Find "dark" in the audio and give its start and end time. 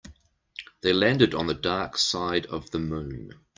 1.53-1.95